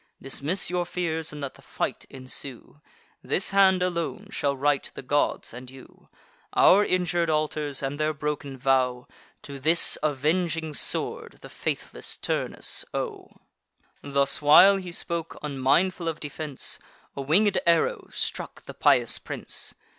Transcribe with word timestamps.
Dismiss 0.19 0.67
your 0.67 0.87
fears, 0.87 1.31
and 1.31 1.41
let 1.41 1.53
the 1.53 1.61
fight 1.61 2.07
ensue; 2.09 2.81
This 3.21 3.51
hand 3.51 3.83
alone 3.83 4.29
shall 4.31 4.57
right 4.57 4.83
the 4.95 5.03
gods 5.03 5.53
and 5.53 5.69
you: 5.69 6.09
Our 6.53 6.83
injur'd 6.83 7.29
altars, 7.29 7.83
and 7.83 7.99
their 7.99 8.11
broken 8.11 8.57
vow, 8.57 9.07
To 9.43 9.59
this 9.59 9.99
avenging 10.01 10.73
sword 10.73 11.37
the 11.41 11.49
faithless 11.49 12.17
Turnus 12.17 12.83
owe." 12.95 13.29
Thus 14.01 14.41
while 14.41 14.77
he 14.77 14.91
spoke, 14.91 15.37
unmindful 15.43 16.07
of 16.07 16.19
defence, 16.19 16.79
A 17.15 17.21
winged 17.21 17.59
arrow 17.67 18.07
struck 18.11 18.65
the 18.65 18.73
pious 18.73 19.19
prince. 19.19 19.75